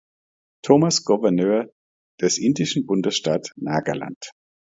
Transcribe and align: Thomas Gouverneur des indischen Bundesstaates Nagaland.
Thomas 0.63 1.03
Gouverneur 1.05 1.67
des 2.21 2.39
indischen 2.39 2.87
Bundesstaates 2.87 3.51
Nagaland. 3.55 4.31